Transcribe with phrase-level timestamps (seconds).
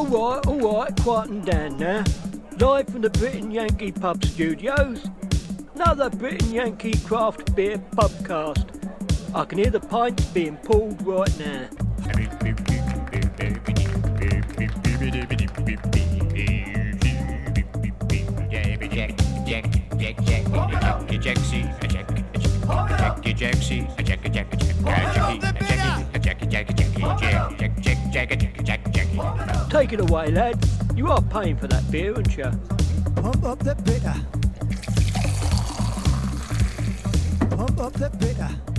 [0.00, 2.02] Alright, alright, quieten down now.
[2.58, 5.04] Live from the Britain Yankee Pub Studios.
[5.74, 8.64] Another Britain Yankee Craft Beer Pubcast.
[9.34, 11.68] I can hear the pints being pulled right now.
[28.12, 30.58] Take it away, lad.
[30.96, 32.50] You are paying for that beer, aren't you?
[33.22, 34.14] Pump up the bitter.
[37.56, 38.69] Pump up the bitter.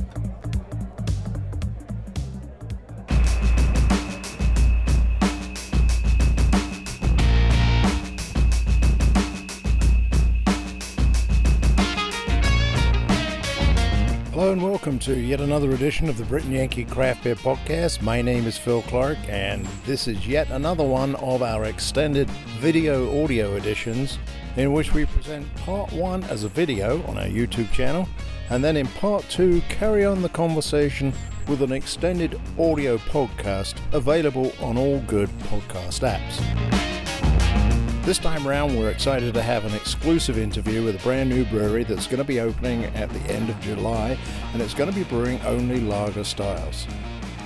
[14.52, 18.02] And welcome to yet another edition of the Britain Yankee Craft Beer Podcast.
[18.02, 23.24] My name is Phil Clark, and this is yet another one of our extended video
[23.24, 24.20] audio editions
[24.58, 28.10] in which we present part one as a video on our YouTube channel,
[28.50, 31.14] and then in part two, carry on the conversation
[31.48, 36.91] with an extended audio podcast available on all good podcast apps.
[38.04, 41.84] This time round, we're excited to have an exclusive interview with a brand new brewery
[41.84, 44.18] that's going to be opening at the end of July,
[44.54, 46.88] and it's going to be brewing only lager styles.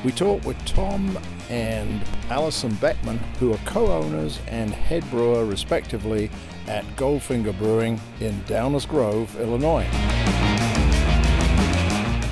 [0.06, 6.32] We talked with Tom and Alison Beckmann, who are co owners and head brewer, respectively,
[6.68, 9.86] at Goldfinger Brewing in Downers Grove, Illinois.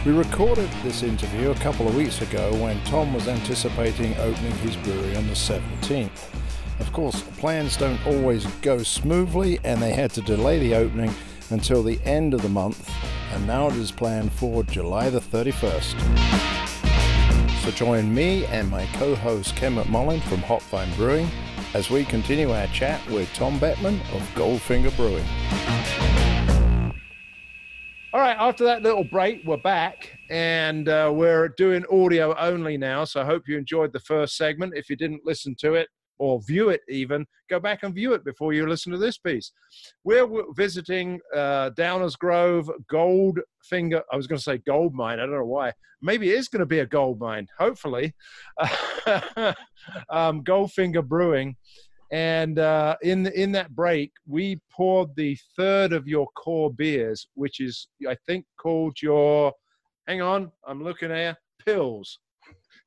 [0.06, 4.78] We recorded this interview a couple of weeks ago when Tom was anticipating opening his
[4.78, 6.30] brewery on the 17th.
[6.84, 11.16] Of course, plans don't always go smoothly, and they had to delay the opening
[11.50, 12.92] until the end of the month,
[13.32, 15.98] and now it is planned for July the 31st.
[17.62, 21.30] So join me and my co-host Ken McMullen from Hot Hopvine Brewing
[21.74, 25.26] as we continue our chat with Tom Beckmann of Goldfinger Brewing.
[28.14, 33.06] All right, after that little break, we're back and uh, we're doing audio only now.
[33.06, 34.74] So I hope you enjoyed the first segment.
[34.76, 35.88] If you didn't listen to it,
[36.24, 39.52] or view it even, go back and view it before you listen to this piece.
[40.06, 40.26] We're
[40.56, 44.02] visiting uh, Downers Grove Gold Finger.
[44.10, 45.20] I was going to say gold mine.
[45.20, 45.74] I don't know why.
[46.02, 48.14] Maybe it is going to be a gold mine, hopefully.
[50.10, 51.58] um, Goldfinger Brewing.
[52.10, 57.60] And uh, in in that break, we poured the third of your core beers, which
[57.60, 59.52] is I think called your.
[60.08, 61.36] Hang on, I'm looking here.
[61.68, 62.18] Pils.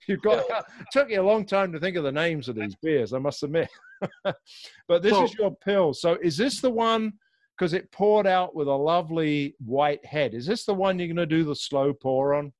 [0.09, 0.45] You've got.
[0.49, 3.12] It took you a long time to think of the names of these beers.
[3.12, 3.69] I must admit.
[4.25, 5.95] but this is your pill.
[5.95, 7.12] So is this the one?
[7.57, 10.34] Because it poured out with a lovely white head.
[10.34, 12.53] Is this the one you're going to do the slow pour on?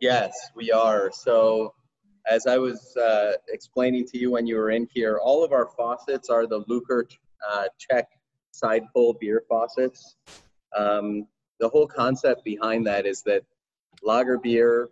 [0.00, 1.10] Yes, we are.
[1.12, 1.74] So
[2.26, 5.68] as I was uh, explaining to you when you were in here, all of our
[5.76, 7.04] faucets are the Lukr
[7.48, 8.06] uh, Czech
[8.52, 10.16] side pull beer faucets.
[10.76, 11.26] Um,
[11.60, 13.42] the whole concept behind that is that
[14.02, 14.88] lager beer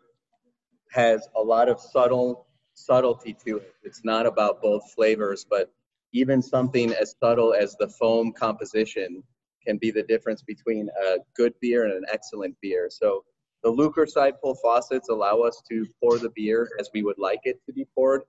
[0.92, 3.74] has a lot of subtle subtlety to it.
[3.82, 5.72] It's not about both flavors, but
[6.12, 9.22] even something as subtle as the foam composition
[9.66, 12.88] can be the difference between a good beer and an excellent beer.
[12.90, 13.24] So
[13.62, 17.40] the Lukr side pull faucets allow us to pour the beer as we would like
[17.44, 18.22] it to be poured.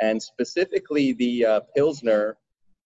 [0.00, 2.36] And specifically the uh, Pilsner,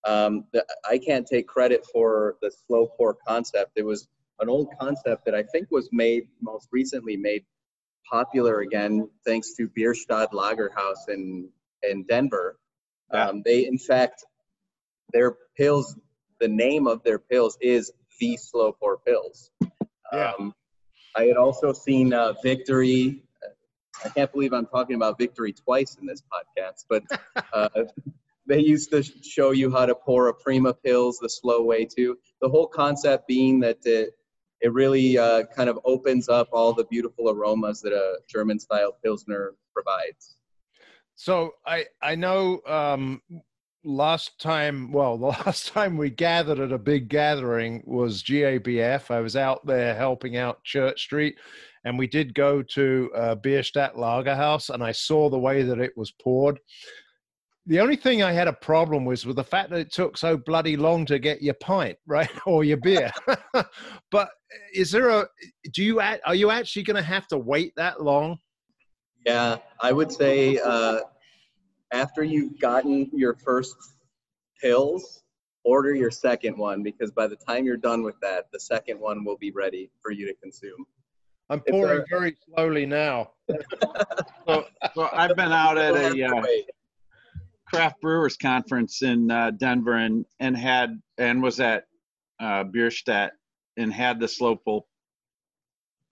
[0.05, 3.73] um, the, I can't take credit for the slow pour concept.
[3.77, 4.07] It was
[4.41, 7.45] an old concept that I think was made most recently made
[8.11, 11.49] popular again thanks to Bierstadt Lagerhaus in
[11.83, 12.59] in Denver.
[13.13, 13.29] Yeah.
[13.29, 14.25] Um, they, in fact,
[15.13, 15.97] their Pils.
[16.41, 19.51] The name of their Pils is the slow pour Pils.
[20.13, 20.33] Yeah.
[20.39, 20.55] Um,
[21.15, 23.23] I had also seen uh, Victory.
[24.05, 27.03] I can't believe I'm talking about Victory twice in this podcast, but
[27.55, 27.69] uh,
[28.47, 32.19] they used to show you how to pour a Prima Pils the slow way too.
[32.43, 34.11] The whole concept being that it,
[34.61, 38.97] it really uh, kind of opens up all the beautiful aromas that a German style
[39.03, 40.37] Pilsner provides.
[41.15, 43.23] So I I know um,
[43.85, 49.11] last time well the last time we gathered at a big gathering was GABF.
[49.11, 51.37] I was out there helping out Church Street,
[51.85, 55.93] and we did go to uh, Bierstadt Lagerhaus, and I saw the way that it
[55.97, 56.59] was poured.
[57.69, 60.17] The only thing I had a problem with was with the fact that it took
[60.17, 63.11] so bloody long to get your pint, right, or your beer.
[64.11, 64.29] but
[64.73, 65.27] is there a?
[65.73, 68.39] Do you at are you actually going to have to wait that long?
[69.25, 71.01] Yeah, I would say uh,
[71.93, 73.77] after you've gotten your first
[74.63, 75.23] Pils,
[75.65, 79.25] order your second one because by the time you're done with that, the second one
[79.25, 80.87] will be ready for you to consume.
[81.51, 83.33] I'm pouring very slowly now.
[84.49, 84.65] so,
[84.95, 86.25] so I've been out at a.
[86.25, 86.43] Uh,
[87.67, 91.85] craft brewers conference in uh, Denver and and had and was at
[92.41, 93.33] uh, Bierstadt
[93.77, 94.87] and had the slow pull,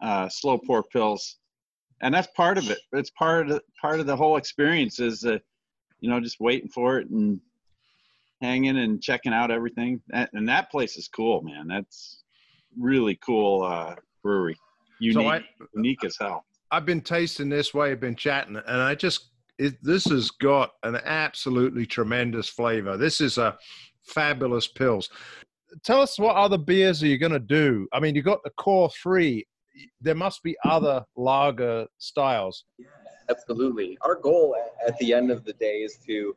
[0.03, 1.35] uh, slow pour Pils,
[2.03, 2.79] and that's part of it.
[2.93, 5.39] It's part of the, part of the whole experience is uh,
[6.01, 7.41] you know just waiting for it and
[8.43, 10.03] hanging and checking out everything.
[10.13, 11.67] And, and that place is cool, man.
[11.67, 12.23] That's
[12.79, 14.57] really cool uh, brewery.
[14.99, 16.45] Unique, I- unique as hell.
[16.71, 19.29] I've been tasting this way, I've been chatting, and I just
[19.59, 22.97] it, this has got an absolutely tremendous flavor.
[22.97, 23.57] This is a
[24.03, 25.09] fabulous Pils.
[25.85, 27.89] Tell us what other beers are you going to do?
[27.93, 29.47] I mean, you got the core three.
[30.01, 32.65] There must be other lager styles.
[32.79, 32.87] Yeah,
[33.31, 33.99] Absolutely.
[34.03, 34.55] Our goal
[34.87, 36.37] at, the end of the day is to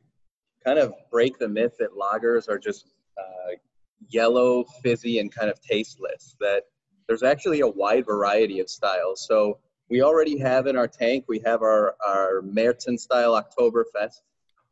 [0.66, 2.88] kind of break the myth that lagers are just
[3.18, 3.56] uh,
[4.10, 6.36] yellow, fizzy, and kind of tasteless.
[6.40, 6.64] That
[7.08, 9.26] there's actually a wide variety of styles.
[9.28, 14.22] So we already have in our tank, we have our, our Märzen style Oktoberfest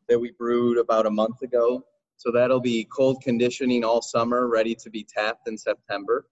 [0.10, 1.84] that we brewed about a month ago.
[2.18, 6.28] So that'll be cold conditioning all summer, ready to be tapped in September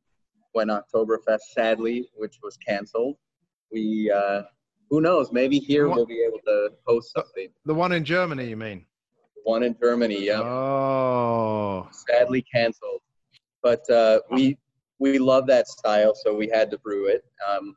[0.53, 3.17] when Oktoberfest, sadly, which was canceled.
[3.71, 4.43] We, uh,
[4.89, 7.49] who knows, maybe here What- we'll be able to host something.
[7.65, 8.85] The one in Germany, you mean?
[9.43, 13.01] One in Germany, yeah Oh, sadly canceled.
[13.61, 14.57] But uh, we
[14.99, 17.25] we love that style, so we had to brew it.
[17.49, 17.75] Um,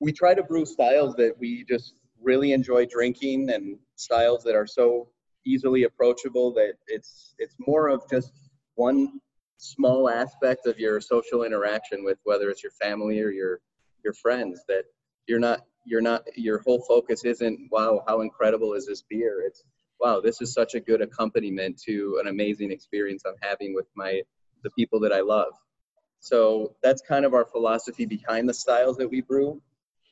[0.00, 4.66] we try to brew styles that we just really enjoy drinking, and styles that are
[4.66, 5.08] so
[5.44, 8.32] easily approachable that it's it's more of just
[8.74, 9.20] one
[9.58, 13.60] small aspect of your social interaction with whether it's your family or your
[14.04, 14.84] your friends that
[15.26, 19.64] you're not you're not your whole focus isn't wow how incredible is this beer it's
[20.00, 24.22] wow, this is such a good accompaniment to an amazing experience I'm having with my
[24.62, 25.52] the people that I love.
[26.20, 29.60] So that's kind of our philosophy behind the styles that we brew.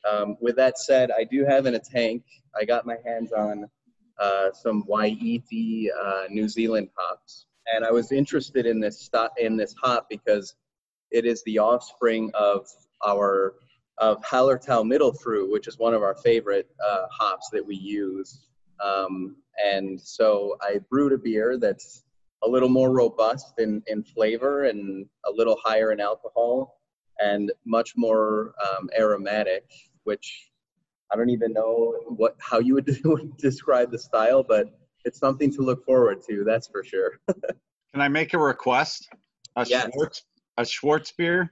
[0.09, 2.23] Um, with that said, I do have in a tank.
[2.59, 3.65] I got my hands on
[4.19, 9.73] uh, some Wai-iti uh, New Zealand hops, and I was interested in this in this
[9.81, 10.55] hop because
[11.11, 12.67] it is the offspring of
[13.05, 13.55] our
[13.97, 18.47] of Hallertau Mittelfrüh, which is one of our favorite uh, hops that we use.
[18.83, 22.03] Um, and so I brewed a beer that's
[22.43, 26.81] a little more robust in, in flavor and a little higher in alcohol
[27.19, 29.71] and much more um, aromatic,
[30.05, 30.49] which
[31.11, 34.67] I don't even know what how you would, would describe the style, but
[35.03, 36.43] it's something to look forward to.
[36.45, 37.19] That's for sure.
[37.93, 39.07] Can I make a request?
[39.57, 39.89] A Yes.
[39.93, 40.23] Schwartz,
[40.57, 41.49] a Schwarzbier.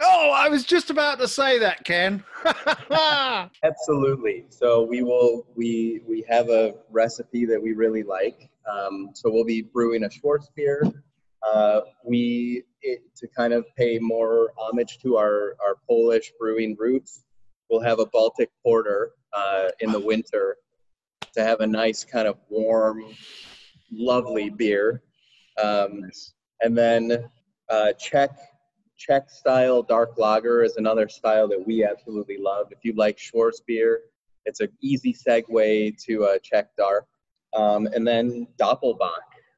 [0.00, 0.32] oh!
[0.34, 2.24] I was just about to say that, Ken.
[3.62, 4.46] Absolutely.
[4.50, 8.50] So we will we we have a recipe that we really like.
[8.70, 10.92] Um, so we'll be brewing a Schwarzbier.
[11.46, 17.22] Uh, we it, to kind of pay more homage to our our Polish brewing roots.
[17.70, 20.56] We'll have a Baltic porter uh, in the winter
[21.34, 23.04] to have a nice kind of warm,
[23.92, 25.02] lovely beer.
[25.62, 26.34] Um, Nice.
[26.62, 27.28] and then
[27.68, 28.30] uh, Czech
[28.98, 32.68] Czech style dark lager is another style that we absolutely love.
[32.70, 33.96] If you like Schwarzbier,
[34.46, 37.06] it's an easy segue to a Czech dark.
[37.54, 39.10] Um, and then Doppelbock.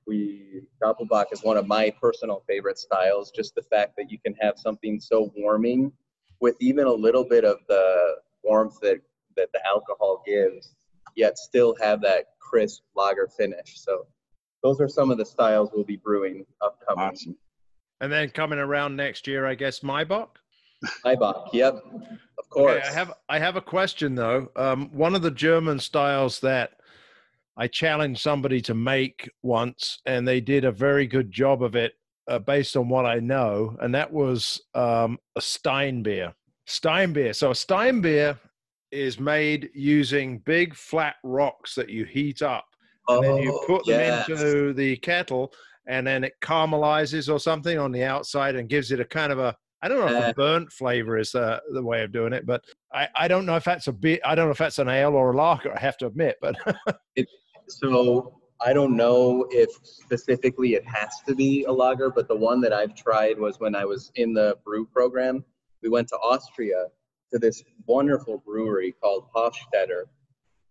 [0.06, 3.31] We Doppelbock is one of my personal favorite styles.
[3.31, 5.93] Just the fact that you can have something so warming
[6.40, 9.00] with even a little bit of the warmth that
[9.37, 10.75] that the alcohol gives,
[11.16, 13.80] yet still have that crisp lager finish.
[13.80, 14.07] So
[14.62, 17.11] those are some of the styles we'll be brewing upcoming.
[17.11, 17.37] Awesome.
[18.00, 20.28] and then coming around next year, I guess Maibock.
[21.04, 21.75] Maibock, yep,
[22.38, 22.76] of course.
[22.76, 24.49] Okay, I have I have a question though.
[24.57, 26.73] Um, one of the German styles that
[27.57, 31.95] I challenged somebody to make once, and they did a very good job of it,
[32.28, 36.35] uh, based on what I know, and that was um, a Stein beer.
[36.66, 37.32] Stein beer.
[37.32, 38.38] So a Stein beer
[38.90, 42.66] is made using big flat rocks that you heat up,
[43.08, 44.28] and then you Oh, put them yes.
[44.28, 45.52] into the kettle,
[45.87, 49.38] and then it caramelizes or something on the outside and gives it a kind of
[49.38, 52.32] a I don't know if Uh, a burnt flavor is the the way of doing
[52.32, 54.18] it, but I, I don't know if that's a beer.
[54.25, 55.73] I don't know if that's an ale or a lager.
[55.75, 56.56] I have to admit, but
[57.68, 62.60] So I don't know if specifically it has to be a lager, but the one
[62.62, 65.44] that I've tried was when I was in the brew program.
[65.82, 66.86] We went to Austria
[67.32, 70.04] to this wonderful brewery called Hofstetten,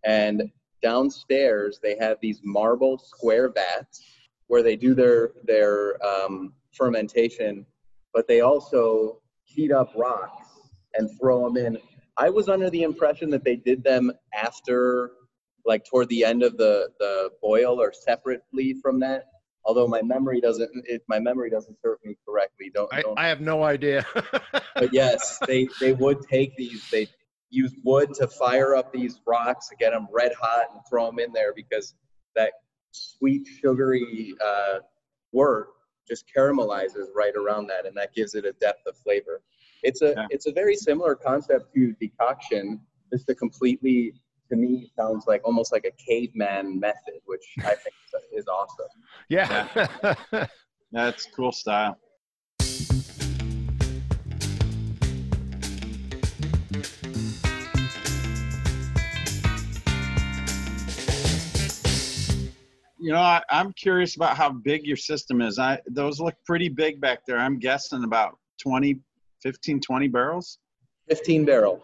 [0.03, 0.51] and
[0.82, 4.03] downstairs they have these marble square vats
[4.48, 7.65] where they do their their um, fermentation,
[8.13, 10.48] but they also heat up rocks
[10.96, 11.77] and throw them in.
[12.17, 15.12] I was under the impression that they did them after
[15.68, 19.26] like toward the end of the the boil or separately from that.
[19.66, 22.72] Although my memory doesn't it, my memory doesn't serve me correctly.
[22.74, 24.06] Don't, I, don't I have no idea.
[24.76, 26.90] but yes, they they would take these.
[26.90, 27.08] They
[27.50, 31.20] use wood to fire up these rocks to get them red hot and throw them
[31.20, 31.96] in there because
[32.36, 32.54] that
[32.92, 34.80] sweet, sugary uh,
[35.34, 35.70] wort
[36.08, 39.42] just caramelizes right around that, and that gives it a depth of flavor.
[39.84, 40.28] It's a Yeah.
[40.30, 42.80] it's a very similar concept to decoction,
[43.12, 44.14] just a completely
[44.50, 47.96] to me sounds like almost like a caveman method, which I think
[48.34, 48.88] is awesome.
[49.30, 50.48] Yeah.
[50.92, 51.98] That's cool style.
[63.00, 65.60] You know, I, I'm curious about how big your system is.
[65.60, 67.38] I those look pretty big back there.
[67.38, 69.00] I'm guessing about 20,
[69.44, 70.58] 15, 20 barrels.
[71.08, 71.82] 15 barrel.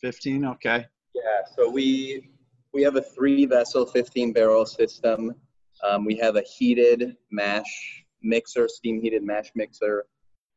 [0.00, 0.86] 15, okay.
[1.22, 2.30] Yeah, so we
[2.72, 5.34] we have a three vessel 15 barrel system.
[5.84, 10.06] Um, we have a heated mash mixer, steam heated mash mixer,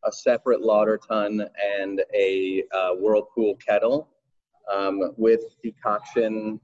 [0.05, 4.09] a separate lauter tun, and a uh, whirlpool kettle
[4.73, 6.59] um, with decoction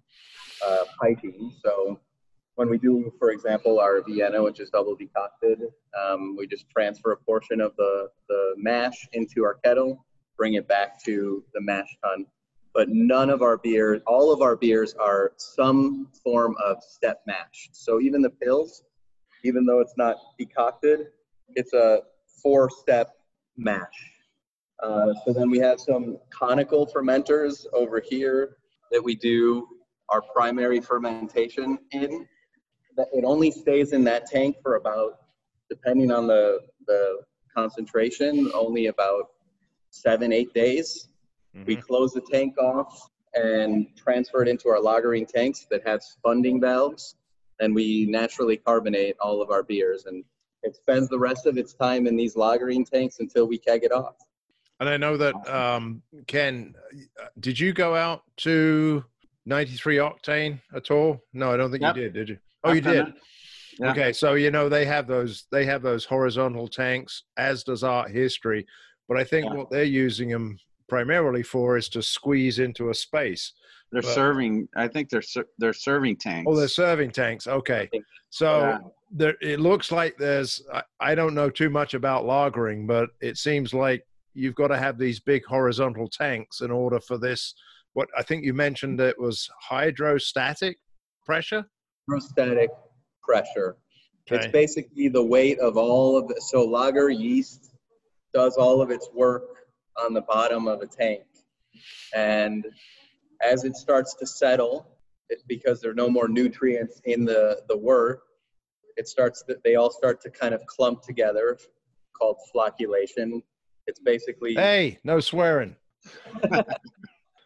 [0.65, 1.53] uh, piping.
[1.63, 1.99] So
[2.55, 5.61] when we do, for example, our Vienna, which is double decocted,
[5.99, 10.05] um, we just transfer a portion of the, the mash into our kettle,
[10.37, 12.25] bring it back to the mash tun
[12.73, 17.69] but none of our beers, all of our beers are some form of step mash.
[17.71, 18.81] So even the Pils,
[19.43, 21.07] even though it's not decocted,
[21.55, 22.01] it's a
[22.41, 23.09] four step
[23.57, 24.11] mash.
[24.81, 28.57] Uh, so then we have some conical fermenters over here
[28.91, 29.67] that we do
[30.09, 32.27] our primary fermentation in.
[32.97, 35.19] It only stays in that tank for about,
[35.69, 37.21] depending on the, the
[37.55, 39.29] concentration, only about
[39.91, 41.09] seven, eight days.
[41.65, 46.59] We close the tank off and transfer it into our lagering tanks that have spunding
[46.59, 47.15] valves,
[47.59, 50.05] and we naturally carbonate all of our beers.
[50.05, 50.23] And
[50.63, 53.91] it spends the rest of its time in these lagering tanks until we keg it
[53.91, 54.15] off.
[54.79, 56.73] And I know that um, Ken,
[57.21, 59.03] uh, did you go out to
[59.45, 61.21] 93 octane at all?
[61.33, 61.95] No, I don't think Yep.
[61.95, 62.13] you did.
[62.13, 62.37] Did you?
[62.63, 63.13] Oh, you did.
[63.79, 63.91] Yeah.
[63.91, 68.11] Okay, so you know they have those they have those horizontal tanks, as does Art
[68.11, 68.67] History,
[69.07, 69.53] but I think Yeah.
[69.55, 70.57] what they're using them
[70.95, 73.53] primarily for is to squeeze into a space.
[73.93, 74.67] They're But- serving.
[74.75, 76.45] I think they're ser- they're serving tanks.
[76.49, 77.47] Oh, they're serving tanks.
[77.47, 77.89] Okay,
[78.29, 78.79] so Yeah.
[79.09, 83.37] there it looks like there's I, I don't know too much about lagering, but it
[83.37, 87.53] seems like you've got to have these big horizontal tanks in order for this.
[87.93, 90.77] What I think you mentioned it was hydrostatic
[91.25, 91.63] pressure.
[92.09, 92.69] Hydrostatic
[93.23, 93.77] pressure.
[94.27, 97.73] It's basically the weight of all of the, so lager yeast
[98.33, 99.43] does all of its work
[99.97, 101.23] on the bottom of a tank.
[102.15, 102.65] And
[103.41, 104.87] as it starts to settle,
[105.29, 108.21] it's because there are no more nutrients in the, the wort,
[108.97, 111.57] it starts to, they all start to kind of clump together
[112.13, 113.41] called flocculation.
[113.87, 115.75] It's basically Hey, no swearing.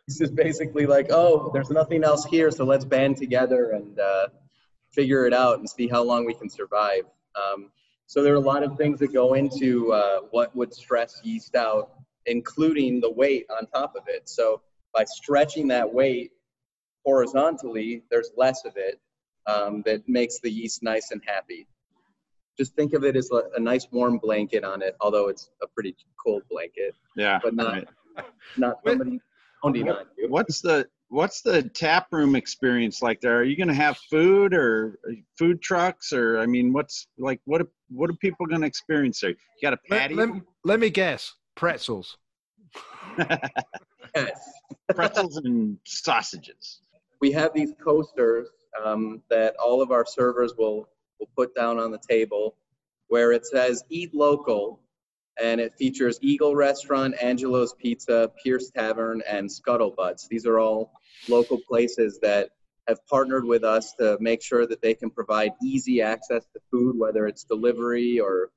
[0.08, 4.28] this is basically like, oh, there's nothing else here, so let's band together and uh,
[4.92, 7.04] figure it out and see how long we can survive.
[7.36, 7.72] Um,
[8.08, 11.56] so there are a lot of things that go into uh, what would stress yeast
[11.56, 11.92] out,
[12.26, 14.28] including the weight on top of it.
[14.30, 14.62] So
[14.94, 16.32] by stretching that weight
[17.06, 19.00] horizontally, there's less of it
[19.48, 21.68] um, that makes the yeast nice and happy.
[22.58, 25.68] Just think of it as a, a nice warm blanket on it, although it's a
[25.68, 27.40] pretty cold blanket, yeah.
[27.44, 27.88] but not right.
[28.58, 29.20] not somebody
[29.62, 30.30] pounding on you.
[30.30, 33.38] What's the what's the tap room experience like there?
[33.38, 37.42] Are you going to have food or uh, food trucks or I mean, what's like
[37.46, 39.32] what are, what are people going to experience there?
[39.32, 40.30] You got a Let, let,
[40.64, 41.34] let me guess.
[41.56, 42.18] Pretzels.
[44.16, 44.40] Yes.
[44.94, 46.80] pretzels, and sausages.
[47.20, 48.48] we have these coasters
[48.82, 50.88] um, that all of our servers will
[51.20, 52.56] will put down on the table
[53.08, 54.80] where it says eat local
[55.42, 60.94] and it features eagle restaurant angelo's pizza pierce tavern and scuttlebutts these are all
[61.28, 62.52] local places that
[62.88, 66.98] have partnered with us to make sure that they can provide easy access to food
[66.98, 68.50] whether it's delivery or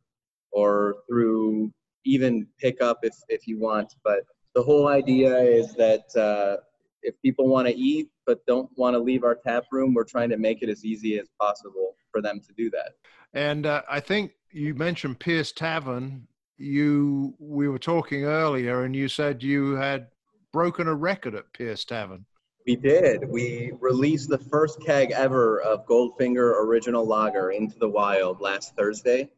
[0.52, 1.72] or through
[2.14, 4.20] even pickup if if you want but
[4.54, 6.56] the whole idea is that uh,
[7.02, 10.30] if people want to eat but don't want to leave our tap room, we're trying
[10.30, 12.92] to make it as easy as possible for them to do that.
[13.32, 16.26] And uh, I think you mentioned Pierce Tavern.
[16.56, 20.08] You we were talking earlier, and you said you had
[20.52, 22.24] broken a record at Pierce Tavern.
[22.66, 23.28] We did.
[23.28, 29.30] We released the first keg ever of Goldfinger Original Lager into the wild last Thursday.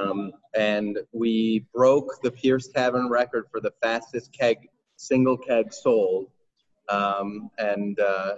[0.00, 6.28] Um, and we broke the Pierce Tavern record for the fastest keg, single keg sold.
[6.88, 8.36] Um, and uh,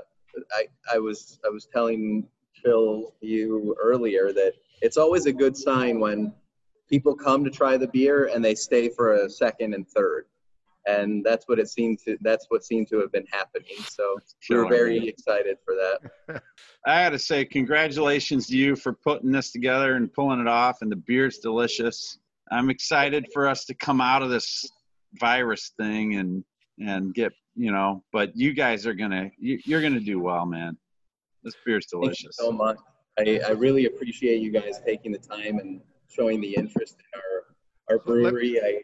[0.53, 2.27] I, I was I was telling
[2.63, 6.33] Phil you earlier that it's always a good sign when
[6.89, 10.27] people come to try the beer and they stay for a second and third.
[10.87, 13.77] And that's what it seemed to that's what seemed to have been happening.
[13.89, 14.19] So
[14.51, 16.43] we we're very excited for that.
[16.87, 20.79] I got to say, congratulations to you for putting this together and pulling it off.
[20.83, 22.19] And the beer's delicious.
[22.51, 24.69] I'm excited for us to come out of this
[25.21, 26.45] virus thing and
[26.81, 28.03] and get you know.
[28.13, 30.77] But you guys are gonna you, you're gonna do well, man.
[31.45, 32.37] This beer's Thank you delicious.
[32.37, 32.79] so much.
[33.19, 37.97] I, I really appreciate you guys taking the time and showing the interest in our,
[37.97, 38.61] our brewery.
[38.61, 38.81] I,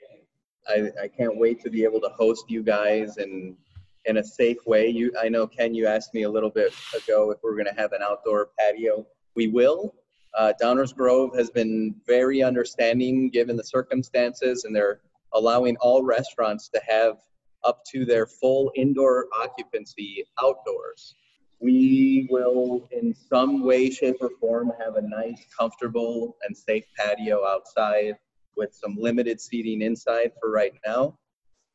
[0.68, 3.56] I, I can't wait to be able to host you guys and
[4.04, 4.88] in a safe way.
[4.88, 7.80] You, I know Ken, you asked me a little bit ago if we're going to
[7.80, 9.06] have an outdoor patio.
[9.34, 9.94] We will.
[10.36, 15.00] Uh, Downers Grove has been very understanding given the circumstances, and they're
[15.32, 17.18] allowing all restaurants to have
[17.64, 21.14] up to their full indoor occupancy outdoors
[21.60, 27.46] we will in some way shape or form have a nice comfortable and safe patio
[27.46, 28.14] outside
[28.58, 31.16] with some limited seating inside for right now.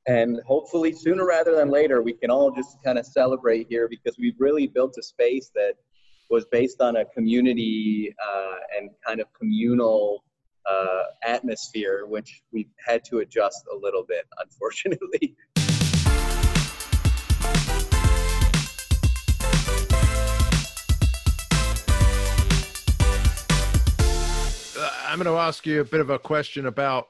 [0.06, 4.18] And hopefully sooner rather than later we can all just kind of celebrate here because
[4.20, 5.76] we've really built a space that
[6.30, 10.24] was based on a community uh, and kind of communal
[10.70, 15.36] uh, atmosphere which we've had to adjust a little bit unfortunately
[25.14, 27.06] I'm going to ask you a bit of a question about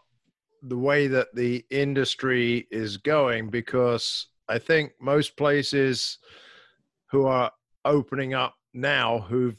[0.61, 6.17] the way that the industry is going because I think most places
[7.11, 7.49] who are
[7.85, 9.55] opening up now who've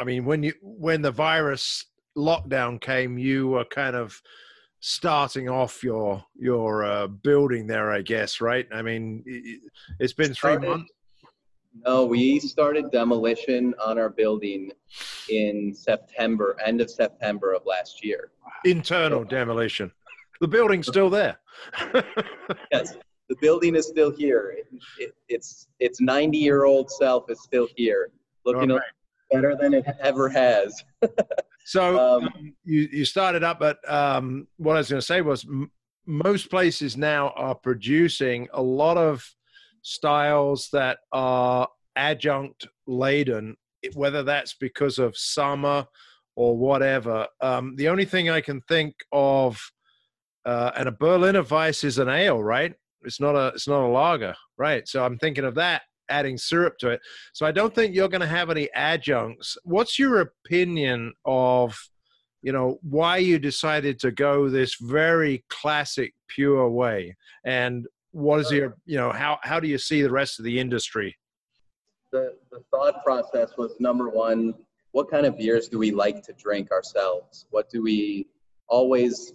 [0.00, 1.84] I mean when you when the virus
[2.16, 4.18] lockdown came you were kind of
[4.80, 8.66] starting off your your uh, building there I guess right?
[8.72, 9.22] I mean
[10.00, 10.92] it's been 3 Started- months
[11.74, 14.70] No, we started demolition on our building
[15.30, 18.30] in September, end of September of last year.
[18.64, 19.90] internal demolition
[20.40, 21.38] the building's still there
[22.72, 22.96] Yes,
[23.28, 24.54] the building is still here.
[24.58, 24.66] It,
[24.98, 28.10] it, its its 90 year old self is still here,
[28.44, 28.78] looking
[29.30, 30.84] better than it ever has.
[31.64, 35.20] So Um, um, you you started up, but um, what I was going to say
[35.20, 35.70] was m-
[36.06, 39.24] most places now are producing a lot of
[39.82, 43.56] styles that are adjunct laden,
[43.94, 45.86] whether that's because of summer
[46.36, 47.26] or whatever.
[47.40, 49.60] Um, the only thing I can think of,
[50.44, 52.74] uh, and a Berliner Weiss is an ale, right?
[53.02, 54.86] It's not a it's not a lager, right?
[54.86, 57.00] So I'm thinking of that adding syrup to it.
[57.32, 59.56] So I don't think you're going to have any adjuncts.
[59.64, 61.78] What's your opinion of,
[62.42, 68.50] you know, why you decided to go this very classic pure way, and what is
[68.50, 71.16] your, you know, how how do you see the rest of the industry?
[72.12, 74.54] the, the thought process was number one,
[74.92, 77.46] what kind of beers do we like to drink ourselves?
[77.50, 78.28] What do we
[78.68, 79.32] always,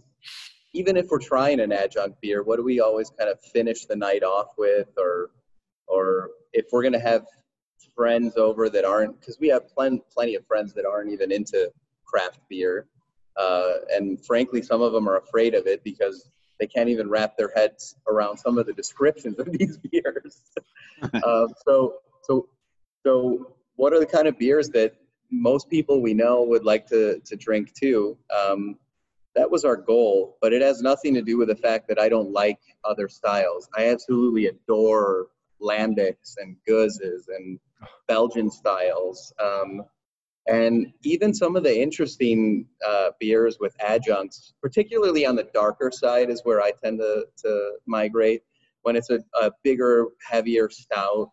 [0.73, 3.95] even if we're trying an adjunct beer, what do we always kind of finish the
[3.95, 4.89] night off with?
[4.97, 5.31] Or,
[5.87, 7.25] or if we're going to have
[7.95, 11.71] friends over that aren't, because we have plen- plenty of friends that aren't even into
[12.05, 12.87] craft beer.
[13.35, 16.29] Uh, and frankly, some of them are afraid of it because
[16.59, 20.41] they can't even wrap their heads around some of the descriptions of these beers.
[21.13, 22.47] uh, so, so
[23.07, 24.93] so, what are the kind of beers that
[25.31, 28.17] most people we know would like to, to drink too?
[28.35, 28.77] Um,
[29.33, 32.09] that was our goal, but it has nothing to do with the fact that I
[32.09, 33.69] don't like other styles.
[33.77, 35.27] I absolutely adore
[35.61, 37.59] lambics and gueuzes and
[38.09, 39.31] Belgian styles.
[39.39, 39.83] Um,
[40.47, 46.29] and even some of the interesting uh, beers with adjuncts, particularly on the darker side,
[46.29, 48.43] is where I tend to, to migrate.
[48.83, 51.31] When it's a, a bigger, heavier stout,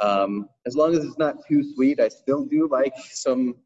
[0.00, 3.56] um, as long as it's not too sweet, I still do like some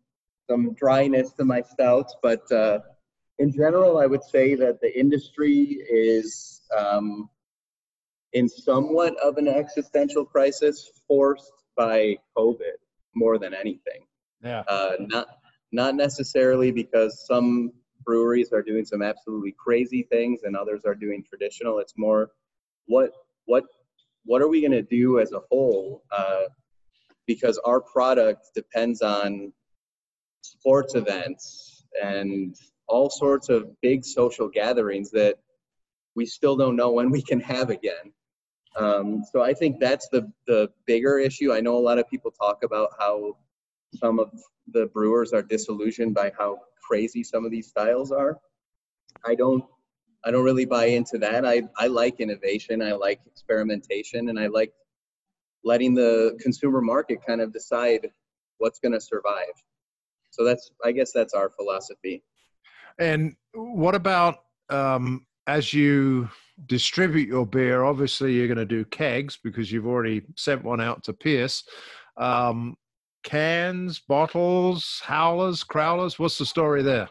[0.50, 2.14] some dryness to my stouts.
[2.22, 2.80] But uh,
[3.38, 7.30] in general, I would say that the industry is um,
[8.32, 12.76] in somewhat of an existential crisis, forced by COVID
[13.14, 14.02] more than anything.
[14.42, 14.62] Yeah.
[14.68, 15.28] Uh, not
[15.72, 17.72] not necessarily because some
[18.04, 21.78] breweries are doing some absolutely crazy things and others are doing traditional.
[21.78, 22.30] It's more
[22.86, 23.12] what
[23.46, 23.64] what
[24.24, 26.02] what are we going to do as a whole?
[26.10, 26.44] Uh,
[27.26, 29.52] because our product depends on
[30.42, 32.56] sports events and
[32.88, 35.36] all sorts of big social gatherings that
[36.14, 38.12] we still don't know when we can have again.
[38.76, 41.52] Um, so I think that's the the bigger issue.
[41.52, 43.36] I know a lot of people talk about how
[43.94, 44.30] some of
[44.68, 48.38] the brewers are disillusioned by how crazy some of these styles are.
[49.24, 49.64] I don't
[50.24, 51.44] I don't really buy into that.
[51.44, 54.72] I, I like innovation, I like experimentation, and I like
[55.64, 58.08] letting the consumer market kind of decide
[58.58, 59.54] what's going to survive.
[60.30, 62.22] So that's I guess that's our philosophy.
[62.98, 64.38] And what about
[64.70, 66.28] um, as you
[66.66, 71.02] distribute your beer, obviously you're going to do kegs because you've already sent one out
[71.04, 71.64] to Pierce.
[72.16, 72.76] Um,
[73.22, 76.18] cans, bottles, howlers, crowlers.
[76.18, 77.08] What's the story there?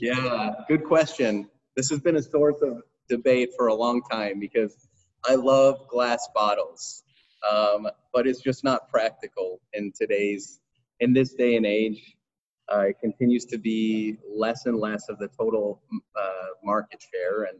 [0.00, 1.48] Yeah, good question.
[1.76, 4.88] This has been a source of debate for a long time because
[5.26, 7.02] I love glass bottles,
[7.50, 10.60] um, but it's just not practical in today's
[11.00, 12.16] in this day and age.
[12.72, 15.82] Uh, it continues to be less and less of the total
[16.16, 17.58] uh, market share, and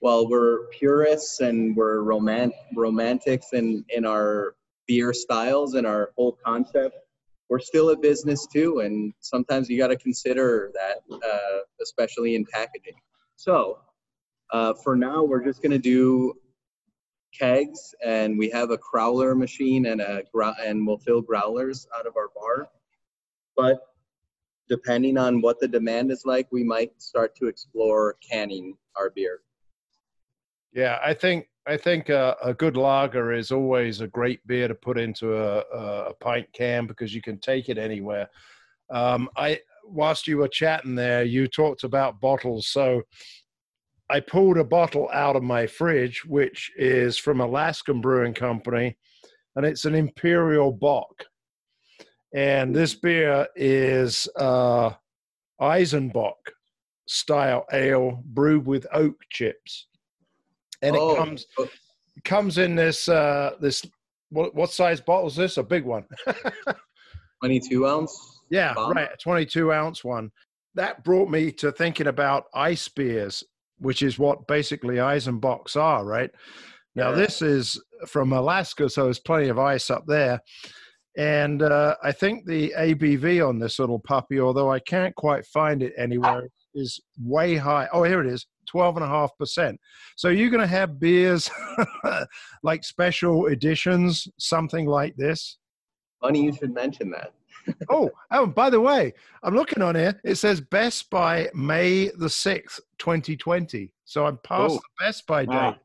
[0.00, 4.54] while we're purists and we're romant- romantics in in our
[4.86, 6.96] beer styles and our whole concept,
[7.48, 12.44] we're still a business too, and sometimes you got to consider that, uh, especially in
[12.46, 12.94] packaging.
[13.36, 13.78] So,
[14.52, 16.34] uh, for now, we're just gonna do
[17.38, 20.22] kegs, and we have a crowler machine and a
[20.64, 22.68] and we'll fill growlers out of our bar.
[23.56, 23.80] But
[24.68, 29.40] depending on what the demand is like, we might start to explore canning our beer.
[30.72, 34.74] Yeah, I think I think uh, a good lager is always a great beer to
[34.74, 38.28] put into a, a, a pint can because you can take it anywhere.
[38.90, 43.02] Um, I whilst you were chatting there, you talked about bottles, so
[44.10, 48.96] I pulled a bottle out of my fridge, which is from Alaskan Brewing Company,
[49.56, 51.24] and it's an Imperial Bock.
[52.34, 54.90] And this beer is uh,
[55.60, 56.34] Eisenbock
[57.06, 59.86] style ale brewed with oak chips
[60.82, 63.84] and Oh, it comes it comes in this uh this
[64.30, 65.56] what what size bottle is this?
[65.58, 66.04] A big one.
[67.40, 68.40] 22 ounce.
[68.50, 68.92] yeah Bomb?
[68.92, 70.30] right a 22 ounce one.
[70.74, 73.44] That brought me to thinking about ice beers
[73.78, 76.30] which is what basically eisenbocks are right?
[76.94, 77.16] Now Yeah.
[77.16, 80.40] this is from alaska so there's plenty of ice up there.
[81.16, 85.82] And uh, i think the abv on this little puppy although i can't quite find
[85.82, 87.88] it anywhere is way high.
[87.92, 89.76] Oh here it is 12.5%
[90.16, 91.50] so you're going to have beers
[92.62, 95.58] like special editions something like this
[96.24, 97.34] Funny you should mention that.
[97.90, 100.18] oh, oh, by the way, I'm looking on here.
[100.24, 103.92] It says Best by May the 6th, 2020.
[104.06, 104.76] So I'm past Oh.
[104.76, 105.54] the Best by date.
[105.54, 105.76] Wow.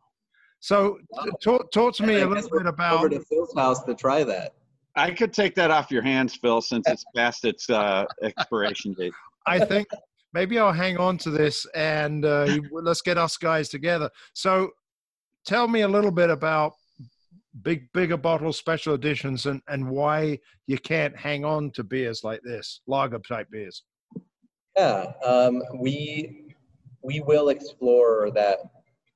[0.61, 1.25] So Wow.
[1.43, 2.99] talk, talk to me I a guess little bit about.
[2.99, 4.53] Over to Phil's house to try that.
[4.95, 9.13] I could take that off your hands, Phil, since it's past its uh, expiration date.
[9.45, 9.89] I think
[10.33, 14.09] maybe I'll hang on to this and uh, let's get us guys together.
[14.33, 14.71] So
[15.45, 16.73] tell me a little bit about
[17.61, 22.41] big, bigger bottle special editions and, and why you can't hang on to beers like
[22.43, 23.83] this, lager type beers.
[24.77, 26.55] Yeah, um, we
[27.01, 28.59] we will explore that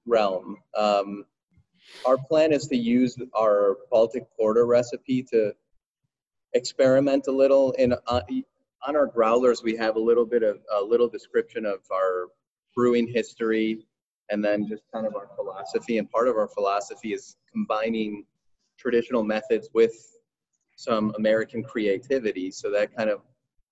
[0.06, 0.58] realm.
[0.78, 1.26] Um,
[2.06, 5.54] our plan is to use our Baltic Porter recipe to
[6.54, 7.72] experiment a little.
[7.74, 8.22] In uh,
[8.86, 12.28] on our growlers, we have a little bit of a little description of our
[12.76, 13.86] brewing history,
[14.30, 15.98] and then just kind of our philosophy.
[15.98, 18.26] And part of our philosophy is combining
[18.78, 19.94] traditional methods with
[20.76, 22.52] some American creativity.
[22.52, 23.22] So that kind of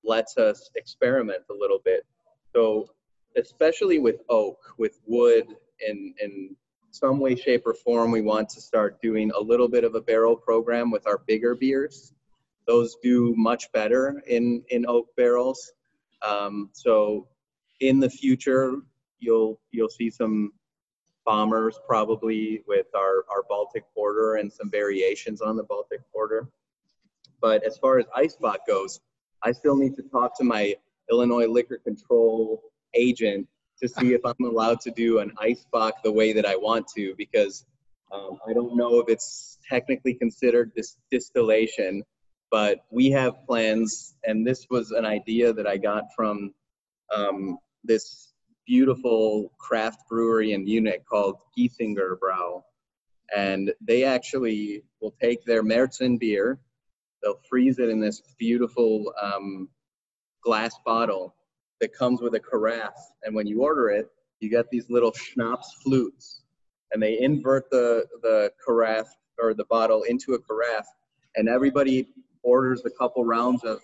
[0.04, 2.06] lets us experiment a little bit.
[2.54, 2.90] So,
[3.38, 5.48] especially with oak, with wood,
[5.88, 6.56] in in
[6.92, 10.02] some way, shape, or form, we want to start doing a little bit of a
[10.02, 12.14] barrel program with our bigger beers.
[12.68, 15.72] Those do much better in in oak barrels.
[16.22, 17.28] Um, so,
[17.80, 18.76] in the future,
[19.20, 20.54] you'll you'll see some
[21.26, 26.48] bombers probably with our our Baltic Porter and some variations on the Baltic Porter.
[27.42, 29.00] But as far as Eisbock goes,
[29.42, 30.76] I still need to talk to my
[31.10, 32.62] Illinois liquor control
[32.94, 33.48] agent
[33.82, 37.16] to see if I'm allowed to do an eisbock the way that I want to
[37.18, 37.66] because
[38.12, 42.04] um, I don't know if it's technically considered this distillation,
[42.52, 46.54] but we have plans, and this was an idea that I got from
[47.16, 48.34] um, this
[48.68, 52.62] beautiful craft brewery in Munich called Giesinger Brau,
[53.36, 56.60] and they actually will take their Märzen beer,
[57.24, 59.70] they'll freeze it in this beautiful um,
[60.44, 61.36] glass bottle
[61.80, 62.94] that comes with a carafe.
[63.24, 64.08] And when you order it,
[64.40, 66.42] you get these little schnapps flutes,
[66.92, 69.08] and they invert the the carafe
[69.40, 70.88] or the bottle into a carafe,
[71.36, 72.08] and everybody
[72.44, 73.80] orders a couple rounds of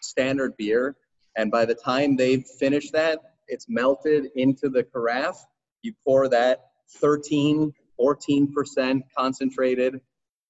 [0.00, 0.96] standard beer.
[1.36, 5.36] And by the time they've finished that, it's melted into the carafe.
[5.82, 6.66] You pour that
[6.96, 10.00] 13, 14% concentrated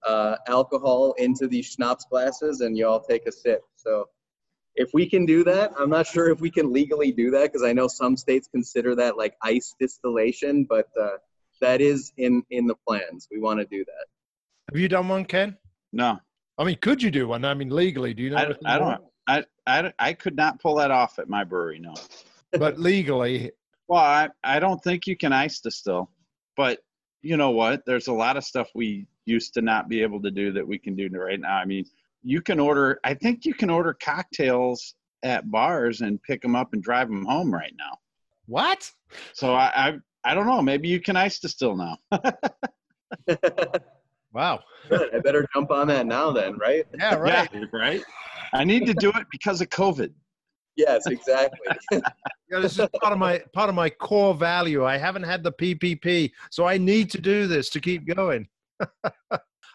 [0.07, 3.62] uh, alcohol into these schnapps glasses, and you all take a sip.
[3.75, 4.09] So
[4.77, 7.64] if we can do that, I'm not sure if we can legally do that because
[7.64, 11.16] I know some states consider that like ice distillation, but uh,
[11.61, 13.27] that is in in the plans.
[13.31, 14.07] We want to do that.
[14.71, 15.57] Have you done one, Ken?
[15.92, 16.21] No,
[16.59, 17.45] I mean, could you do one?
[17.45, 18.37] I mean, legally, do you know?
[18.37, 19.03] I, anything I don't.
[19.27, 21.79] I, I, I could not pull that off at my brewery.
[21.79, 21.95] No.
[22.53, 23.51] But legally,
[23.88, 26.11] Well, I, I don't think you can ice distill.
[26.57, 26.79] but
[27.23, 27.85] you know what?
[27.87, 30.79] There's a lot of stuff we used to not be able to do that we
[30.79, 31.57] can do right now.
[31.57, 31.85] I mean,
[32.23, 33.01] you can order.
[33.05, 37.25] I think you can order cocktails at bars and pick them up and drive them
[37.25, 37.99] home right now.
[38.47, 38.90] What?
[39.33, 40.62] So I I, I don't know.
[40.62, 41.99] Maybe you can ice distill now.
[44.37, 44.61] Wow.
[44.90, 45.14] Good.
[45.14, 46.85] I better jump on that now then, right?
[46.99, 47.49] Yeah, right.
[47.55, 48.03] Yeah, right.
[48.53, 50.12] I need to do it because of COVID.
[50.77, 51.68] Yes, exactly.
[52.49, 54.85] Yeah, this is part of my part of my core value.
[54.85, 58.46] I haven't had the PPP, so I need to do this to keep going.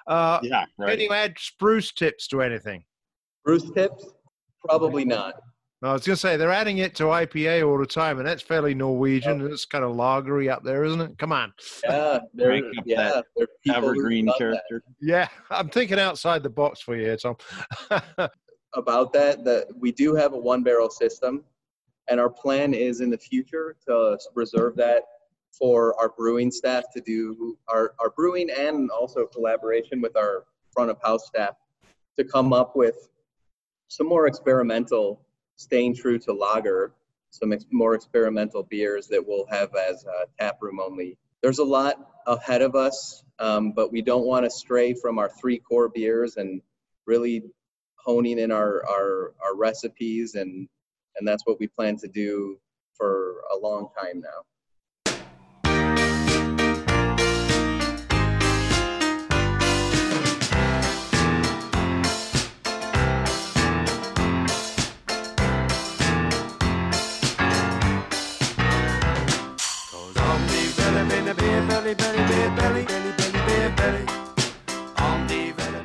[0.08, 2.86] uh, Yeah, Can you add spruce tips to anything?
[3.42, 4.06] Spruce tips?
[4.66, 5.34] Probably not.
[5.82, 8.28] No, I was going to say they're adding it to IPA all the time, and
[8.28, 9.42] that's fairly Norwegian.
[9.42, 11.18] and It's kind of lagery up there, isn't it?
[11.18, 11.52] Come on.
[11.84, 12.50] Yeah, there.
[12.50, 14.38] Rank up Yeah, that there are Evergreen love that.
[14.38, 14.84] character.
[15.02, 17.36] Yeah, I'm thinking outside the box for you here, Tom.
[18.76, 21.44] about that that we do have a one barrel system
[22.10, 25.04] and our plan is in the future to reserve that
[25.52, 30.90] for our brewing staff to do our, our brewing and also collaboration with our front
[30.90, 31.56] of house staff
[32.18, 33.10] to come up with
[33.90, 35.22] some more experimental
[35.62, 36.94] staying true to lager
[37.30, 41.64] some ex- more experimental beers that we'll have as uh, tap room only there's a
[41.64, 41.96] lot
[42.28, 46.38] ahead of us um, but we don't want to stray from our three core beers
[46.38, 46.62] and
[47.08, 47.44] really
[47.96, 50.68] honing in our, our, our recipes and,
[51.18, 52.58] and that's what we plan to do
[52.94, 54.46] for a long time now.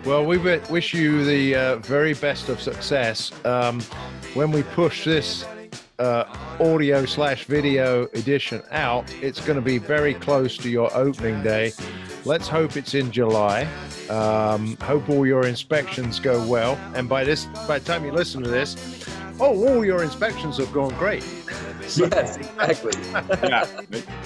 [0.05, 3.33] Well, we wish you the uh, very best of success.
[3.45, 3.81] Um,
[4.35, 5.45] when we push this
[5.99, 6.25] uh,
[6.61, 11.73] audio slash video edition out, it's going to be very close to your opening day.
[12.25, 13.69] Let's hope it's in July.
[14.11, 16.79] Um, hope all your inspections go well.
[16.95, 19.07] And by this, by the time you listen to this,
[19.41, 21.25] oh, all your inspections have gone great.
[21.97, 22.95] Yes, exactly.
[23.49, 23.65] Yeah.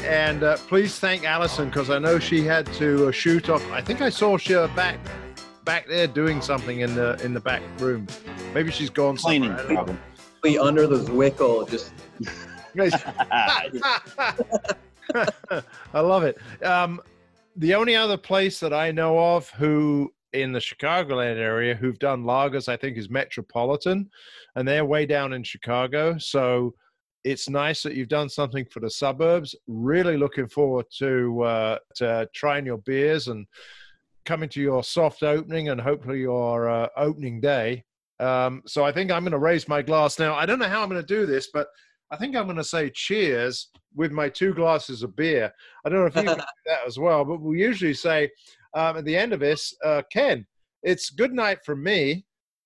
[0.02, 3.62] And uh, please thank Alison because I know she had to uh, shoot off.
[3.70, 4.98] I think I saw she uh, back
[5.64, 8.06] back there doing something in the in the back room.
[8.54, 9.98] Maybe she's gone Cleaning somewhere.
[10.44, 10.62] I don't know.
[10.62, 10.66] problem.
[10.66, 11.92] Under the Zwickel, just
[12.76, 12.94] Guys-
[15.94, 16.38] I love it.
[16.64, 17.00] Um,
[17.57, 22.22] the only other place that I know of who in the Chicagoland area who've done
[22.22, 24.09] lagers, I think, is Metropolitan,
[24.55, 26.16] and they're way down in Chicago.
[26.18, 26.74] So
[27.24, 29.55] it's nice that you've done something for the suburbs.
[29.66, 33.46] Really looking forward to uh, to trying your beers and
[34.24, 37.85] coming to your soft opening and hopefully your uh, opening day.
[38.20, 40.35] Um, so I think I'm going to raise my glass now.
[40.35, 41.68] I don't know how I'm going to do this, but
[42.11, 45.52] I think I'm going to say cheers with my two glasses of beer.
[45.85, 48.30] I don't know if you can do that as well, but we usually say
[48.74, 50.46] um, at the end of this, uh, Ken,
[50.83, 52.24] it's good night from me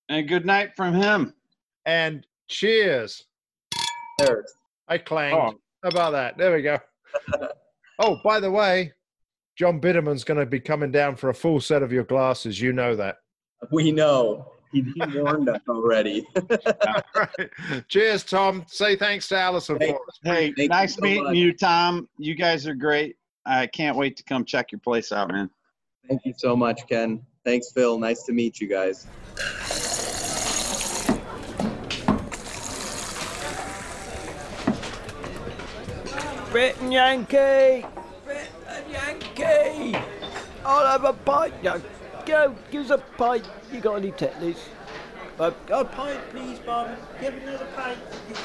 [0.08, 1.34] And good night from him.
[1.86, 3.24] and cheers.
[4.18, 4.44] there.
[4.88, 5.36] I clanged.
[5.36, 5.58] Oh.
[5.82, 6.36] How about that?
[6.38, 6.78] There we go.
[8.00, 8.92] oh, by the way,
[9.56, 12.60] John Bitterman's going to be coming down for a full set of your glasses.
[12.60, 13.16] You know that.
[13.70, 14.50] We know.
[14.74, 16.26] He, he warned us already.
[17.16, 17.50] Right.
[17.88, 18.64] Cheers, Tom.
[18.66, 19.88] Say thanks to Alison Hey.
[19.92, 20.18] for us.
[20.24, 21.36] Hey, Thank you nice so meeting much.
[21.36, 22.08] you, Tom.
[22.18, 23.16] You guys are great.
[23.46, 25.48] I can't wait to come check your place out, man.
[26.08, 27.22] Thank you so much, Ken.
[27.44, 27.98] Thanks, Phil.
[27.98, 29.06] Nice to meet you guys.
[36.50, 37.84] Britain Yankee!
[38.24, 39.98] Britain Yankee!
[40.64, 41.62] I'll have a pint.
[41.62, 41.80] No,
[42.26, 43.48] go, give us a pint.
[43.72, 44.68] You got any tetley's?
[45.38, 46.96] Uh, a pint, please, Barman.
[47.20, 48.38] Give me another pint, please,